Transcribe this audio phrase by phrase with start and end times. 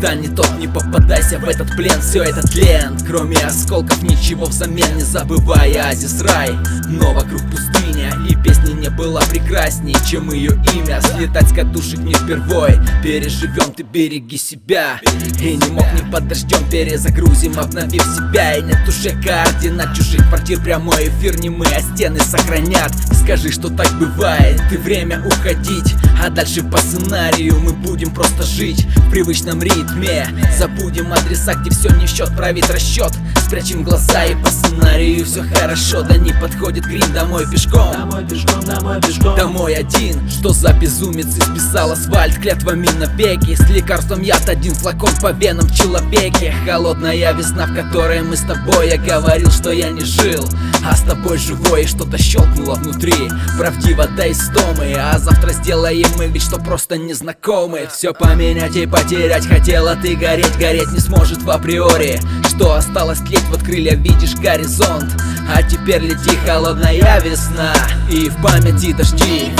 [0.00, 2.96] та не тот Не попадайся в этот плен, все это тлен.
[3.06, 6.50] Кроме осколков ничего взамен Не забывай оазис рай.
[6.88, 11.00] Но вокруг пустыня И песня не была прекрасней, чем ее имя.
[11.00, 15.00] Слетать с катушек не впервой Переживем, ты береги себя.
[15.40, 18.56] И не мог не под дождем Перезагрузим, обновив себя.
[18.56, 22.92] И нет уже координат чужих квартир Прямой эфир не мы, а стены сохранят
[23.28, 24.58] Скажи, что так бывает.
[24.70, 30.26] Ты время уходить А дальше по сценарию мы будем просто жить В привычном ритме.
[30.58, 33.12] Забудем адреса, где все не в счет Править расчет
[33.48, 36.02] Спрячем глаза и по сценарию все хорошо.
[36.02, 37.90] Да не подходит грим домой пешком.
[37.92, 39.36] Домой пешком, домой пешком.
[39.36, 42.36] Домой один, что за безумец исписал асфальт.
[42.38, 46.54] Клятвами навеки С лекарством яд один флакон по венам в человеке.
[46.66, 48.90] Холодная весна, в которой мы с тобой.
[48.90, 50.46] Я говорил, что я не жил,
[50.84, 51.84] а с тобой живой.
[51.84, 53.14] И что-то щелкнуло внутри,
[53.58, 59.46] правдиво до истомы А завтра сделаем мы ведь, что просто незнакомы Все поменять и потерять
[59.46, 60.16] хотела ты.
[60.16, 62.20] Гореть Гореть не сможет в априори.
[62.48, 65.10] Что осталось тлеть, вот крылья видишь горизонт.
[65.54, 67.72] А теперь лети холодная весна.
[68.10, 69.52] И в памяти дожди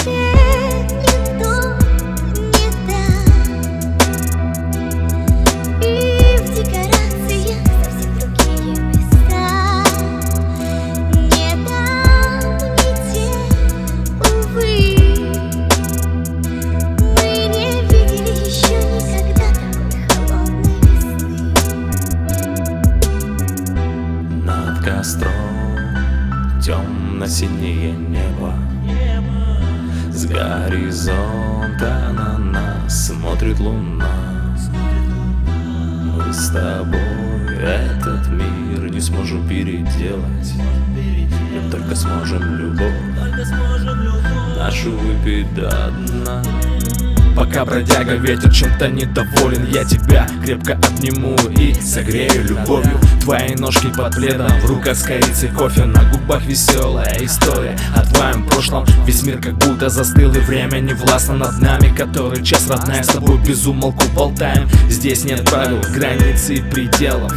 [24.88, 25.32] костром
[26.62, 28.54] темно-синее небо
[30.10, 34.56] С горизонта на нас смотрит луна
[36.16, 42.94] Мы с тобой этот мир не сможем переделать Мы только сможем любовь
[44.56, 45.70] нашу выпить до
[46.08, 46.42] дна
[47.38, 49.64] Пока бродяга ветер чем-то недоволен.
[49.70, 52.98] Я тебя крепко обниму и согрею любовью.
[53.20, 55.84] Твои ножки под пледом, в руках с корицей кофе.
[55.84, 58.84] На губах веселая история о твоем прошлом.
[59.06, 61.94] Весь мир как будто застыл и время не властно над нами.
[61.96, 64.68] Который час родная с тобой без умолку болтаем.
[64.88, 67.32] Здесь нет правил, границ и пределов.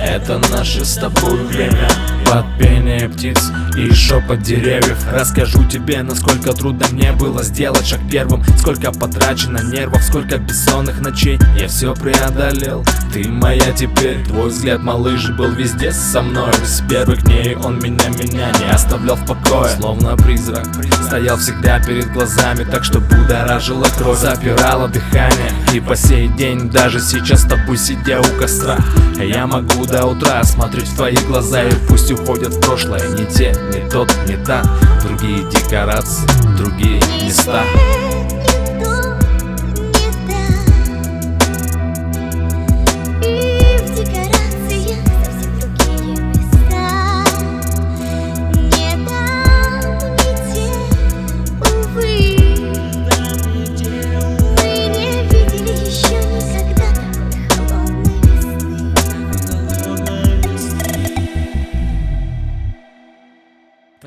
[0.00, 1.88] Это наше с тобой время
[2.32, 4.98] под пение птиц и шепот деревьев.
[5.12, 8.42] Расскажу тебе, насколько трудно мне было сделать шаг первым.
[8.58, 11.38] Сколько потрачено нервов, сколько бессонных ночей.
[11.58, 14.24] Я все преодолел, ты моя теперь.
[14.24, 16.52] Твой взгляд, малыш, был везде со мной.
[16.64, 19.68] С первых дней он меня, меня не оставлял в покое.
[19.76, 20.66] Словно призрак,
[21.06, 25.52] стоял всегда перед глазами Так что будоражила кровь, запирала дыхание.
[25.74, 28.78] И по сей день, даже сейчас с тобой сидя у костра.
[29.18, 33.54] Я могу до утра смотреть в твои глаза И пусть уходят в прошлое не те,
[33.72, 34.62] не тот, не та.
[35.02, 37.62] Другие декорации, другие места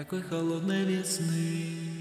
[0.05, 1.94] такой холодной весны.